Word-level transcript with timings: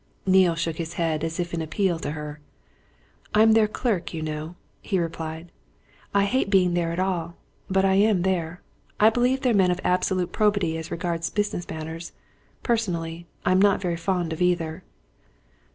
Neale 0.25 0.55
shook 0.55 0.77
his 0.77 0.93
head 0.93 1.23
as 1.23 1.39
if 1.39 1.53
in 1.53 1.61
appeal 1.61 1.99
to 1.99 2.13
her. 2.13 2.39
"I'm 3.35 3.51
their 3.51 3.67
clerk, 3.67 4.15
you 4.15 4.23
know," 4.23 4.55
he 4.81 4.97
replied. 4.97 5.51
"I 6.11 6.23
hate 6.25 6.49
being 6.49 6.73
there 6.73 6.91
at 6.91 6.97
all, 6.99 7.35
but 7.69 7.85
I 7.85 7.93
am 7.93 8.23
there. 8.23 8.63
I 8.99 9.11
believe 9.11 9.41
they're 9.41 9.53
men 9.53 9.69
of 9.69 9.79
absolute 9.83 10.31
probity 10.31 10.75
as 10.75 10.89
regards 10.89 11.29
business 11.29 11.69
matters 11.69 12.13
personally, 12.63 13.27
I'm 13.45 13.61
not 13.61 13.79
very 13.79 13.95
fond 13.95 14.33
of 14.33 14.41
either." 14.41 14.83